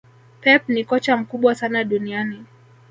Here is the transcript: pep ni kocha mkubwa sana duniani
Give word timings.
pep 0.41 0.69
ni 0.69 0.85
kocha 0.85 1.17
mkubwa 1.17 1.55
sana 1.55 1.83
duniani 1.83 2.45